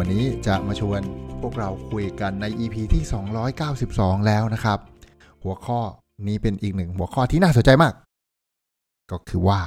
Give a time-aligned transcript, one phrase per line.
[0.00, 1.00] วันนี้จะมาชวน
[1.40, 3.02] พวกเราคุยกันใน EP ที่
[3.64, 4.78] 292 แล้วนะครับ
[5.42, 5.80] หัวข้อ
[6.28, 7.94] นี้เป็นอีกหนึ่งหัวข้อที่น่าสนใจมาก
[9.10, 9.60] ก็คือว่า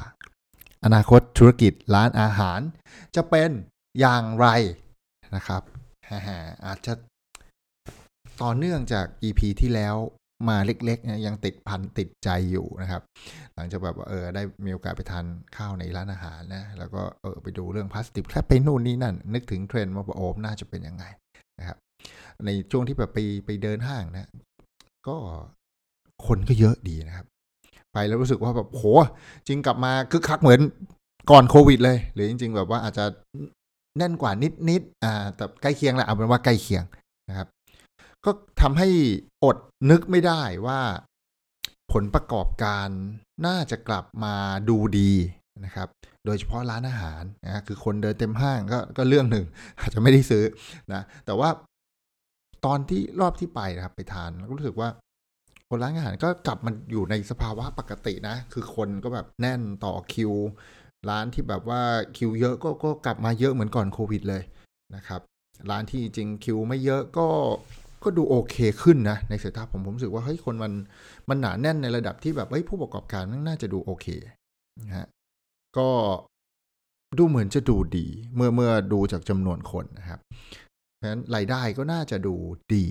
[0.86, 2.60] อนาคตธุรกิจร้านอาหาร
[3.16, 3.50] จะเป็น
[4.00, 4.48] อย่างไร
[5.36, 5.62] นะครับ
[6.66, 6.94] อาจจะ
[8.42, 9.96] ต่อเนื่องจาก EP ที่แล้ว
[10.48, 13.02] มาเล็กๆยังติดพันติดใจอยู่นะครับ
[13.56, 15.26] หลังจากแบบเออได้มีโอกาสไปทาน
[15.56, 21.06] ข้าวในร้านอาหารนะแล้วก็เออไปดูเรื่องพลาสติกแค่ไปนู่นนี่นั่น นึกถึงเทรนด์ว่าโอมน่าจะเป็นยังไง
[21.60, 21.78] นะครับ
[22.46, 24.30] ในช่วงที่แบบไปไปเดินห้างนะ
[25.08, 25.16] ก็
[26.26, 27.26] คนก็เยอะดีนะครับ
[27.94, 28.84] ไปแล้วรู้สึกว่าแบบโห
[29.48, 30.60] จริงกลับมาคึกคักเหมือน
[31.32, 33.06] ก่อนโควิดเลย หรือจริง ๆ แบบว่าอาจจะ
[33.98, 34.32] แน่นกว่า
[34.70, 36.84] นิดๆอ่าแต่ใกล้เคียงแหละเอาเป็นว่าใกล้เคียง
[37.30, 37.48] นะครับ
[38.26, 38.32] ก็
[38.62, 38.90] ทำให้
[39.44, 39.58] อด
[39.90, 40.80] นึกไม่ได้ว่า
[41.92, 42.88] ผลประกอบการ
[43.46, 44.36] น่าจะกลับมา
[44.70, 45.12] ดูดี
[45.66, 45.88] นะครับ
[46.26, 49.46] โดยเฉพาะร้านอาหารนะคือคนเดินเต็มห้างก็ก็เรื่องหนึ่ง
[49.80, 50.44] อาจจะไม่ได้ซื้อ
[50.94, 51.50] นะ แต่ว่า
[52.66, 54.90] ตอนที่รอบที่ไปนะครับ ไปทานก็รู้สึกว่า
[55.70, 60.34] คนร้านอาหารก็กลับมาอยู่ในสภาวะปกตินะ คือคนก็แบบแน่นต่อคิว
[61.10, 61.82] ร้านที่แบบว่า
[62.18, 64.44] คิวเยอะก็ก็กลับมาเยอะเหมือนก่อนโควิดเลย
[64.96, 65.22] นะครับ
[65.70, 67.28] ร้านที่จริงคิวไม่เยอะก็
[68.04, 70.74] ก็ดูโอเคขึ้นนะ ในสายตาผมผมรู้สึกว่าเฮ้ยคนมัน
[71.30, 74.08] มันหนาแน่นในระดับที่แบบเฮ้ยผู้ประกอบการน่าจะดูโอเค
[74.82, 75.08] นะฮะ
[75.78, 75.90] ก็
[77.18, 80.20] ดูเหมือนจะดูดี เมื่อเมื่อดูจากจำนวนคนนะครับ
[80.96, 82.36] เพราะฉะนั้นรายได้ก็น่าจะดู
[82.74, 82.86] ดี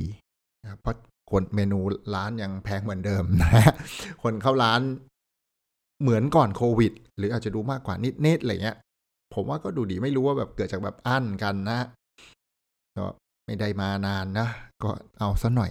[0.62, 0.97] นะเพราะ
[1.31, 1.78] คนเมนู
[2.15, 3.75] ร้านยังแพงเหมือนเดิมนะฮะ
[4.22, 4.81] คนเข้าร้าน
[6.03, 7.94] เหมือนก่อนโควิด หรืออาจจะดูมากกว่า
[8.27, 8.77] นิดๆอะไรเงี้ย
[9.34, 11.78] ผมว่าก็ดูดีไม่รู้ว่าแบบเกิดจากแบบอั้นกันนะ
[13.48, 14.48] ไม่ได้มานานนะ
[14.82, 15.70] ก็เอาซะหน่อย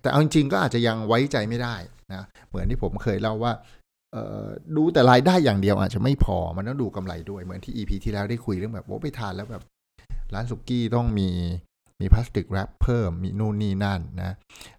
[0.00, 1.76] แต่เอาจริงๆก็อาจจะยังไว้ใจไม่ได้
[2.14, 3.52] นะเหมือนที่ผมเคยเล่าว่า
[4.76, 9.62] ดูแต่รายได้อย่างเดียวอาจจะไม่พอมันต้องดูกำไรด้วยเหมือนที่ EP ที่แล้วได้คุยเรื่องแบบว่าไปทานแล้วแบบ
[10.34, 11.28] ร้านสุกี้ต้องมี
[12.00, 14.32] มีพลาสติกแรปเพิ่มมีนู่นนี่นั่นนะ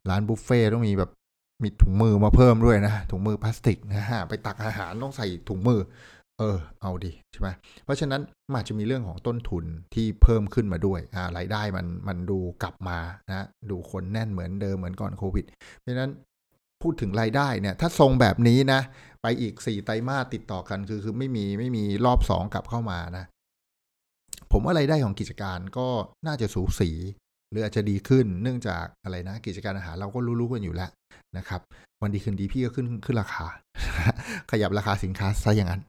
[0.10, 1.12] ร้านบุฟเฟ่ต้องมีแบบ
[1.64, 5.80] มีถุงมือมาเพิ่มด้วยนะถุงมือพลาสติกนะฮะไปตักอาหารต้องใส่ถุงมือ
[6.40, 7.50] เออเอาดิใช่ไหม
[7.86, 15.46] เพราะฉะนั้นมันอาจจะมีเรื่องของต้นทุนที่เพิ่มขึ้นมาด้วยอ่ารายได้มันมันดูกลับมานะดูคนแน่นเหมือนเดิมเหมือนก่อนโควิด
[15.80, 16.12] เพราะฉะนั้น
[16.82, 18.82] พูดถึงรายได้เนี่ย ถ้าทรงแบบนี้นะ
[19.22, 23.26] ไปอีกสี่ไตรมาสติดต่อกันคือคือไม่มีไม่มีรอบสองกลับเข้ามานะ
[24.52, 25.88] ผมว่ารายได้ของกิจการก็
[26.28, 26.92] น่าจะสูสี
[27.52, 30.90] หรืออาจจะดีขึ้นเนื่องจากอะไรนะ กิจการอาหารเราก็รู้ๆกันอยู่แล้ว
[31.38, 31.62] นะครับ
[32.02, 33.46] วันดีคืนดีพี่ก็ขึ้นขึ้นราคา
[34.52, 35.82] ขยับราคาสินค้าซะอย่างนั้น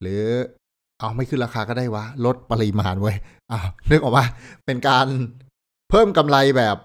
[0.00, 0.22] หรือ
[1.00, 3.12] เอาไม่ขึ้นราคาก็ได้วะ ลดปริมาณไว้
[3.52, 4.26] อ้าวนึกออกว่า
[4.66, 5.06] เป็นการ
[5.90, 6.76] เพิ่มกำไรแบบ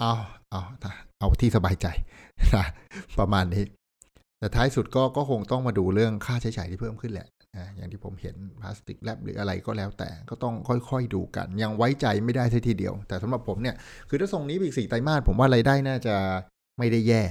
[0.00, 0.12] เอา
[0.50, 0.60] เอา
[1.18, 1.86] เอาที่สบายใจ
[2.56, 2.66] นะ
[3.18, 3.64] ประมาณนี้
[4.38, 13.76] แต่ท้ายสุดก็ก็คงต้องมาดูเรื่องค่าใช้จ่ายที่เพิ่มขึ้นแหละนะอย่างที่ผมเห็นพลาสติกแลบหรืออะไรก็แล้วแต่ก็ต้องค่อยๆดูกัน ยังไว้ใจไม่ได้ทีเดียว แต่สำหรับผมเนี่ย
[14.08, 16.16] คือถ้าทรงนี้อีกสี่ไตรมาสผมว่ารายได้น่าจะ
[16.78, 17.22] ไม่ได้แย่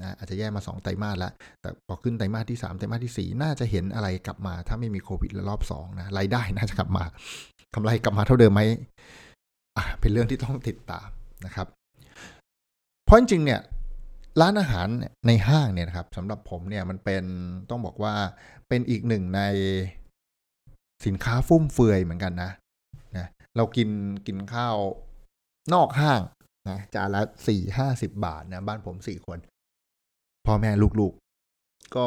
[0.00, 7.04] นะอาจจะแย่มา 2 ไตรมาสแล้วแต่พอขึ้นไตรมาสที่ 3 ไตรมาสที่ 4 น่าจะเห็นอะไรกลับมา ถ้าไม่มีโควิดรอบ2นะรายได้น่าจะกลับมา
[7.74, 8.62] กำไรกลับมาเท่าเดิมไหม
[9.76, 11.08] อะเป็นเรื่องที่ต้องติดตาม
[11.46, 11.66] นะครับ
[13.04, 13.60] เพราะจริงเนี่ย
[14.40, 14.86] ร้านอาหาร
[15.26, 17.24] ในห้างเนี่ยนะครับสำหรับผมเนี่ยมันเป็น
[17.70, 18.14] ต้องบอกว่า
[18.68, 19.40] เป็นอีกหนึ่งใน
[21.06, 22.50] สินค้าฟุ่มเฟือยเหมือนกันนะ
[23.16, 23.26] นะ
[23.56, 23.88] เรากิน
[24.26, 24.76] กินข้าว
[25.74, 26.20] นอกห้าง
[26.70, 29.38] นะจานละสี่ห้าสิบบาทนะบ้านผมสี่คน
[30.46, 30.70] พ่อแม่
[31.00, 32.06] ลูกๆ ก็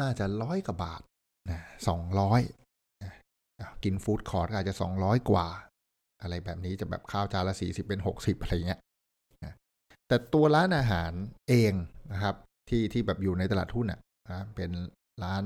[0.00, 1.00] น่าจะร้อยกว่าบาท
[1.50, 2.40] นะสองร้อย
[3.84, 5.46] กินฟู้ดคอร์ทอาจจะสองร้อยกว่า
[6.22, 8.80] อะไรแบบนี้จะแบบข้าวจานละสี่สิบเป็นหกสิบอะไรเงี้ย
[10.08, 11.12] แต่ตัวร้านอาหาร
[11.48, 11.72] เอง
[12.12, 12.34] นะครับ
[12.68, 14.00] ที่ที่แบบอยู่ในตลาดทุนอะ
[14.30, 14.70] นะเป็น
[15.24, 15.42] ร้าน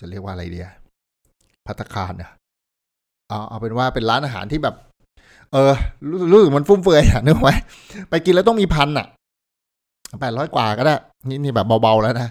[0.00, 0.68] จะเรียกว่าอะไรเดีย
[1.66, 2.30] พัตคารเนี่ย
[3.28, 4.76] เอาเอาเป็นว่าเป็นร้านอาหารที่แบบ
[5.52, 5.74] เออ
[6.30, 7.48] รู้สึกมันฟุ่มเฟือยอะนึกไหม
[8.10, 9.06] ไปกินแล้วต้องมีพันอะ
[10.20, 10.96] แปดร้อยกว่าก็ได้
[11.28, 12.28] นี่นี่แบบเบาๆแล้วนะ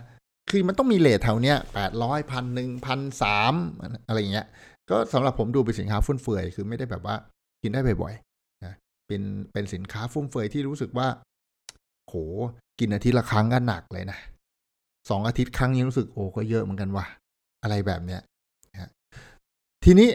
[0.49, 3.53] คือมันต้องมีเลทแถวเนี้ยแปดร้อยพันหนึ่งพันสาม
[4.07, 4.45] อะไรเงี้ย
[4.89, 7.15] ก็สำหรับผมดูเป็นสินค้าฟุ่มเฟือยคือไม่ได้แบบว่า
[7.61, 8.73] กินได้บ่อยๆนะ
[9.07, 9.21] เป็น
[9.53, 11.07] เป็นสินค้าฟุ่มเฟือยที่รู้สึกว่า
[12.07, 12.15] โห
[12.79, 14.17] กินอาทิตย์ละครั้งก็หนักเลยนะ
[15.09, 17.05] สองอาทิตย์ครั้งนี้รู้สึกโอ้ก็เยอะเหมือนกันว่ะ
[17.63, 18.21] อะไรแบบเนี้ย
[18.73, 18.89] นะ
[19.83, 20.09] ทีนี้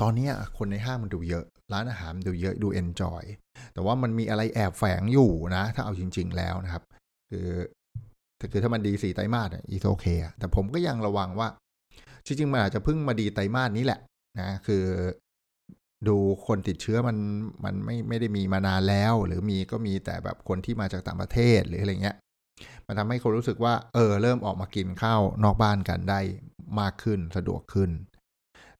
[0.00, 0.28] ตอนนี้
[0.58, 3.22] คนในห้างมันดูเยอะ ร้านอาหารดูเยอะดูเอนจอย
[3.72, 6.84] แต่ว่ามันมีอะไรแอบแฝงอยู่นะ ถ้าเอาจริง ๆ แล้วนะครับ
[7.30, 7.48] คือ
[8.38, 10.06] ถ้าคือถ้ามันดีสี่ไตรมาสอีโอเค
[10.38, 11.48] แต่ผมก็ยังระวังว่า
[12.26, 14.00] จริงๆมันอาจจะเพิ่งมาดีไตรมาสนี้แหละ
[14.40, 14.84] นะคือ
[16.08, 16.16] ดู
[16.46, 17.16] คนติดเชื้อมัน
[17.64, 22.16] มันไม่ไม่ได้มีมานานแล้ว หรือมีก็มีแต่แบบคนที่มาจากต่างประเทศหรืออะไรเงี้ย
[22.86, 26.20] มันทำให้คนรู้สึกว่า เออ เริ่มออกมากินข้าวนอกบ้านกันได้
[26.80, 27.90] มากขึ้นสะดวกขึ้น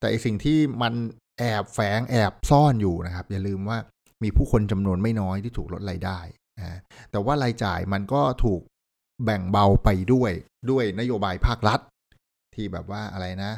[0.03, 0.95] แต่อีสิ่งที่มัน
[1.39, 3.79] แอบแฝงแอบซ่อนอยู่นะครับ อย่าลืมว่า
[4.23, 6.19] มีผู้คนจำนวนไม่น้อยที่ถูกลดรายได้
[6.59, 6.79] นะ
[7.11, 8.61] แต่ว่ารายจ่ายมันก็ถูก
[9.25, 10.33] แบ่งเบาไปด้วย
[10.71, 11.81] ด้วยนโยบายภาครัฐ
[12.55, 13.53] ที่แบบว่าอะไรนะ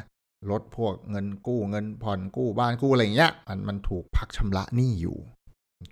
[0.51, 5.17] ลดพวกเงินกู้เงินผ่อนกู้บ้านกู้อะไรเงี้ยมันมันถูกพักชำระหนี้อยู่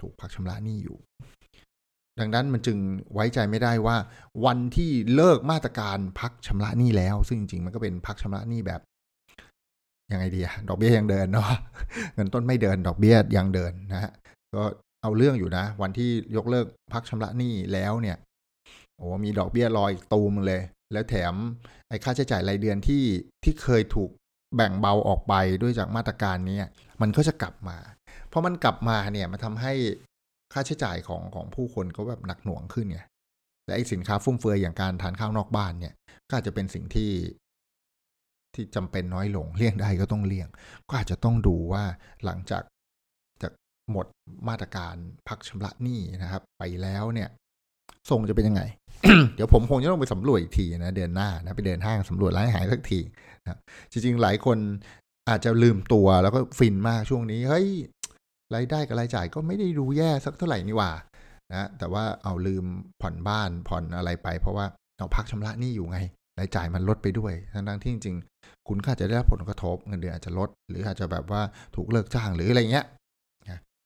[0.02, 0.98] ถูกพักชำระหนี้อยู่
[2.20, 2.78] ดังนั้นมันจึง
[3.14, 3.98] ไว้ใจไม่ได้ว่า
[4.46, 8.82] วันที่เลิกมาตรการพักชำระหนี้แล้ว ซึ่งจริงๆมันก็เป็นพักชำระหนี้แบบ
[10.12, 11.50] ยังไงดีอะดอกเบี้ยยังเดินเนาะ
[12.16, 14.12] เงินต้นไม่เดินดอกเบี้ยยังเดินนะฮะ
[14.56, 14.64] ก็
[15.02, 18.18] เอาเรื่องอยู่นะ วันที่ยกเลิกพักชำระหนี้แล้วเนี่ย
[18.98, 20.62] โอ้มีดอกเบี้ยลอยตูมเลย
[20.94, 21.34] แล้วแถม
[21.90, 23.04] ไอ้ค่าใช้จ่ายรายเดือนที่
[23.44, 24.10] ที่เคยถูก
[24.56, 26.60] แบ่งเบาออกไปด้วยจากมาตรการนี้
[27.02, 27.78] มันก็จะกลับมา
[28.30, 29.74] เพราะมันกลับมาเนี่ยมันทำให้
[30.54, 33.00] ค่าใช้จ่ายของของผู้คนก็แบบหนักหน่วงขึ้นไง
[33.66, 35.94] และไอ้สินค้าฟุ่มเฟือยอย่างการทานข้าวนอกบ้านเนี่ย
[36.30, 37.12] ก็อาจจะเป็นสิ่งที่
[38.56, 40.48] ที่จำเป็นน้อยลงเลี่ยงได้ก็ต้องเลี่ยง
[40.90, 41.84] ก็อาจจะต้องดูว่า
[42.26, 42.64] หลังจาก
[43.42, 43.52] จาก
[43.92, 44.06] หมด
[44.48, 44.96] มาตรการ
[45.28, 47.30] พักชำระหนี้นะครับ ไปแล้วเนี่ย
[48.10, 48.64] ทรงจะเป็นยังไง
[49.36, 53.00] เดี๋ยวผมคงจะต้องไปสำรวจอีกทีนะเดือนหน้านะไปเดินห้างสำรวจร้านอาหารสักที
[53.44, 53.58] นะ
[53.92, 54.58] จริง ๆ หลายคน
[55.30, 57.68] อาจจะลืมตัวแล้วก็ฟินมากช่วงนี้ เฮ้ย
[58.56, 60.92] รายได้กับรายจ่ายก็ไม่ได้ดูแย่สักเท่าไหร่นี่ว่า
[61.52, 62.66] นะแต่ว่าเอาลืม
[63.02, 64.66] ผ่อนบ้านผ่อนอะไรไป เพราะว่า
[64.98, 66.00] เอาพักชำระหนี้อยู่ไง
[66.40, 71.42] รายจ่ายมันลดไปด้วย ทั้งที่จริงๆ คุณก็อาจะได้รับผลกระทบเงินเดือนอาจจะลด หรืออาจจะแบบว่า
[71.76, 72.88] ถูกเลิกจ้างหรืออะไรเงี้ย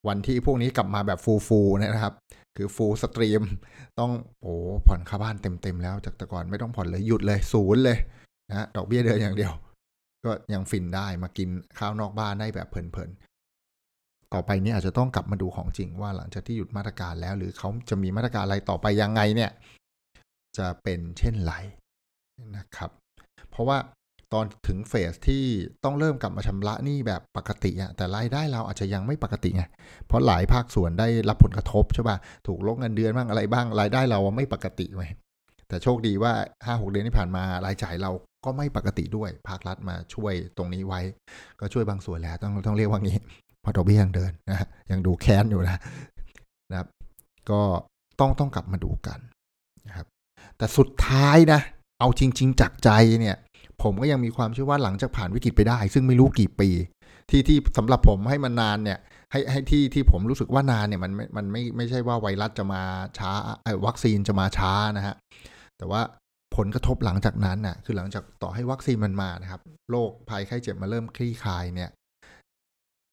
[0.08, 2.14] วันที่พวกนี้กลับมาแบบฟูฟูนะครับ
[2.56, 3.42] คือฟูสตรีม
[3.98, 4.10] ต้อง
[4.42, 4.54] โอ้
[4.86, 7.98] ผ่อนค่าบ้านเต็มๆแล้ว จากแต่ก่อนไม่ต้องผ่อนเลยหยุดเลยศูนย์เลย
[8.48, 9.52] นะดอกเบี้ยเดือนอย่างเดียว
[10.24, 11.48] ก็ยังฟินได้มากิน
[11.78, 19.50] ข้าวนอกบ้านได้แบบเพลินๆ ต่อไปนี้อาจจะต้องกลับมาดูของจริงว่าหลังจากที่หยุดมาตรการแล้ว หรือเขาจะมีมาตรการอะไรต่อไปยังไงเนี่ย
[20.58, 21.52] จะเป็นเช่นไร
[22.56, 22.90] นะครับ
[23.50, 23.78] เพราะว่า
[24.34, 25.44] ตอนถึงเฟสที่
[25.84, 29.64] ต้องเริ่มกลับมาชำระหนี้แบบปกติอะแต่รายได้เราอาจจะยังไม่ปกติไง
[30.06, 35.06] เพราะหลายภาคส่วนได้รับผลกระทบใช่ป่ะถูกลดเงินเดือนบ้างอะไรบ้างรายได้เราไม่ปกติไว้
[35.68, 36.32] แต่โชคดีว่า
[36.64, 38.10] ห้าหกเดือนที่ผ่านมารายจ่ายเรา
[38.44, 41.00] ก็ไม่ปกติด้วยภาครัฐมาช่วยตรงนี้ไว้
[41.60, 43.18] ก็ช่วยบางส่วนแล้วต้องต้องเรียกว่างี้
[43.64, 45.78] พอดอกเบี้ยยังเดินนะยังดูแค้นอยู่นะ
[46.70, 46.88] นะครับ
[47.50, 47.60] ก็
[48.20, 49.18] ต้องต้องกลับมาดูกัน
[49.88, 50.06] นะครับ
[50.56, 51.60] แต่สุดท้ายนะ
[51.98, 52.90] เอาจริง ๆ จากใจ
[53.20, 53.36] เนี่ย
[53.82, 56.70] ผมก็ยังมีความเชื่อว่าหลังจากผ่านวิกฤตไปได้ ซึ่งไม่รู้กี่ปี
[57.30, 58.98] ที่ที่สำหรับผมให้มันนานเนี่ย
[59.32, 62.82] ให้ให้ที่ที่ผมรู้สึกว่านานเนี่ยมันมันไม่ไม่ใช่ว่าไวรัสจะมา
[63.18, 63.30] ช้า
[63.62, 65.14] ไอ้วัคซีนจะมาช้านะฮะ
[65.78, 66.00] แต่ว่า
[66.56, 69.60] ผลกระทบหลังจากนั้นน่ะคือหลังจากต่อให้วัคซีนมันมานะครับ
[69.90, 71.90] โรคภัยไข้เจ็บมาเริ่มคลี่คลายเนี่ย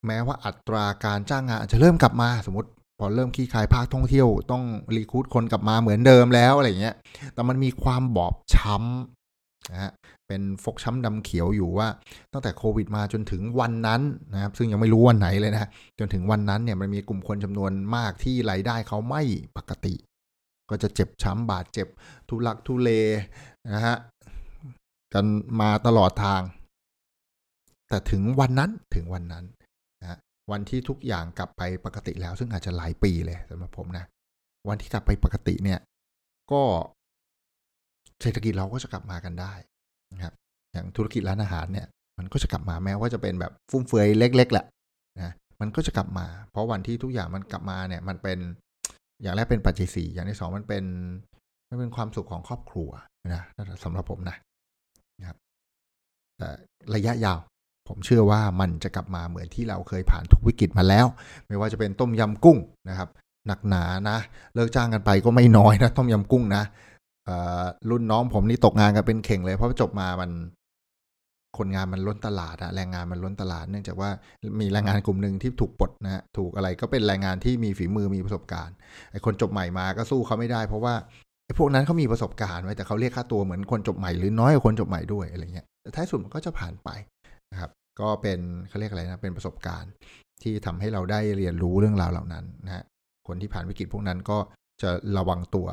[0.08, 4.64] แม้ว่าอัตราการจ้างงานอาจจะเริ่มกลับมา สมมติ พอเริ่มคลี่คลายภาคท่องเที่ยวต้อง
[4.96, 6.96] รีคูดคนกลับมาเหมือนเดิมแล้วอะไรเงี้ย
[7.34, 9.92] แต่มันมีความบอบช้ำนะฮะ
[10.28, 11.88] เป็นฟกช้ำดำเขียวอยู่ว่า
[12.32, 14.02] ตั้งแต่โควิดมาจนถึงวันนั้น
[14.34, 19.22] นะครับ ซึ่งยังไม่รู้วันไหนเลยนะจนถึงวันนั้นเนี่ยมันมีกลุ่มคนจำนวนมากที่รายได้เขาไม่
[19.58, 19.94] ปกติ
[20.70, 21.88] ก็จะเจ็บช้ำบาดเจ็บ
[22.30, 22.90] ทุลักทุเล
[23.74, 23.98] นะฮะ
[25.14, 25.26] กัน
[25.62, 26.42] มาตลอดทาง
[27.90, 29.46] แต่ถึงวันนั้นถึงวันนั้น
[30.52, 34.06] วันที่ทุกอย่างกลับไปปกติแล้ว ซึ่งอาจจะหลายปีเลยสำหรับผมนะ
[34.70, 35.80] วันที่กลับไปปกติเนี่ย
[36.52, 36.62] ก็
[38.22, 39.54] เศรษฐกิจเราก็จะกลับมากันได้
[40.14, 40.34] นะครับ
[40.74, 41.88] อย่างธุรกิจร้านอาหารเนี่ย
[42.18, 44.66] มันก็จะกลับมาแม้ว่าจะเป็นแบบฟุ่มเฟือยเล็ก ๆแหละ
[45.22, 48.40] นะมันก็จะกลับมา เพราะวันที่ทุกอย่างมันกลับมาเนี่ย มันเป็น
[49.22, 50.84] อย่างแรกเป็นปัจจัยสี่อย่างที่สองมันเป็น
[51.70, 52.90] มันเป็นความสุขของครอบครัว
[53.34, 53.42] นะ
[53.84, 54.38] สำหรับผมนะ
[55.20, 55.38] นะครับ
[56.38, 56.50] แต่
[56.96, 57.40] ระยะยาว
[57.88, 61.06] ผมเชื่อว่ามันจะกลับมาเหมือนที่เราเคยผ่านทุกวิกฤตมาแล้ว
[61.48, 62.58] ไม่ว่าจะเป็นต้มยำกุ้ง
[62.90, 63.10] นะครับ
[63.48, 64.18] หนักหนานะ
[64.56, 66.64] เลิกจ้างกันไปก็ไม่น้อยนะ ต้มยำกุ้งนะ
[67.90, 70.32] รุ่นน้องผมนี่ตกงานกันเป็นเข่งเลย เพราะจบมามัน
[71.58, 74.10] คนงานมันล้นตลาดอะแรงงานมันล้นตลาด เนื่องจากว่า
[74.60, 78.76] มีแรงงานกลุ่มหนึ่งที่ถูกปลดนะฮะถูกอะไรก็เป็นแรงงานที่มีฝีมือมีประสบการณ์
[79.12, 80.94] ไอ้คนจบใหม่มาก็สู้เขาไม่ได้ เพราะว่า
[81.46, 86.90] ไอ้พวกนั้นเขามีประสบการณ์ไว้แต่เขาเรียกค่าตัวเหมือนคนจบใหม่หรือน้อยกว่าคนจบใหม่ด้วยอะไรเงี้ยแต่ท้ายสุดมันก็จะผ่านไป
[88.00, 89.92] ก็เป็นเขาเรียกอะไรนะเป็นประสบการณ์
[90.42, 92.84] ที่ทำให้เราได้เรียนรู้เรื่องราวเหล่านั้นนะฮะ
[93.28, 94.38] คนที่ผ่านวิกฤตพวกนั้นก็
[94.82, 95.68] จะระวังตัว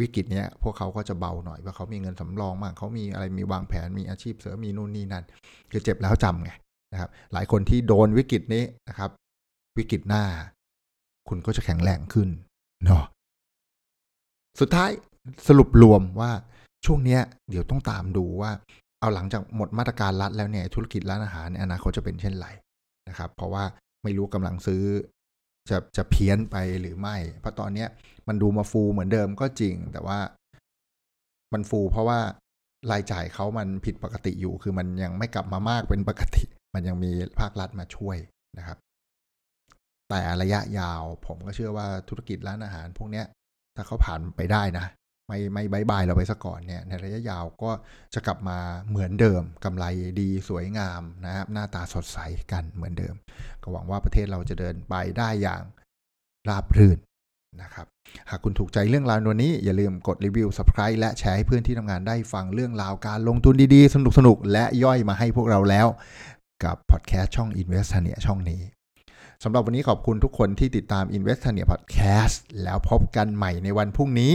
[0.00, 5.24] วิกฤตเนี้ยพวกเขาก็จะเบาหน่อยว่าเขามีเงินสำรองมากเขามีอะไรมีวางแผนมีอาชีพเสริมมีนู่นนี่นั่น
[5.70, 6.50] คือเจ็บแล้วจำไง
[6.92, 9.10] นะครับ หลายคนที่โดนวิกฤตนี้นะครับ
[9.78, 10.24] วิกฤตหน้า
[11.28, 12.28] คุณก็จะแข็งแรงขึ้น
[12.84, 13.04] เนาะ
[14.60, 14.90] สุดท้าย
[15.48, 16.30] สรุปรวมว่า
[16.84, 18.50] ช่วงเนี้ย เดี๋ยวต้องตามดูว่า
[19.02, 22.48] เอาหลังจากหมดมาตรการรัดแล้วเนี่ยธุรกิจร้านอาหารในอนาคตจะเป็นเช่นไร
[23.08, 23.64] นะครับ เพราะว่า
[24.02, 24.82] ไม่รู้กำลังซื้อ
[25.70, 27.88] จะจะเพี้ยนไปหรือไม่ เพราะตอนเนี้ย
[28.28, 30.18] มันดูมาฟูเหมือนเดิมก็จริง แต่ว่า
[31.52, 32.18] มันฟูเพราะว่า
[32.90, 36.42] รายจ่ายเขามันผิดปกติอยู่ คือมันยังไม่กลับมามากเป็นปกติ
[36.74, 38.16] มันยังมีภาครัฐมาช่วย
[38.58, 38.78] นะครับ
[40.08, 43.26] แต่ระยะยาวผมก็เชื่อว่าธุรกิจร้านอาหาร พวกเนี้ย
[43.76, 44.86] ถ้าเขาผ่านไปได้นะ
[45.28, 47.70] ไม่ไม่บายบายเราไปซะก่อนเนี่ยในระยะยาวก็
[48.14, 49.84] จะกลับมาเหมือนเดิมกำไร
[50.20, 52.18] ดีสวยงามนะครับหน้าตาสดใส
[52.52, 53.14] กันเหมือนเดิม
[53.62, 55.62] ก็หวังว่าประเทศเราจะเดินไปได้อย่าง
[56.48, 56.98] ราบรื่น
[57.62, 57.86] นะครับ
[58.30, 65.86] หากคุณถูกใจเรื่องราวนี้ อย่าลืมกดรีวิว subscribe และแชร์ให้เพื่อนที่ทำงานได้ฟังเรื่องราวการลงทุนดีๆ สนุกๆ และย่อยมาให้พวกเราแล้ว
[66.64, 68.60] กับพอดแคสต์ช่อง Investania ช่องนี้
[69.44, 74.34] สำหรับวันนี้ขอบคุณทุกคนที่ติดตาม Investania Podcast แล้วพบกันใหม่ในวันพรุ่งนี้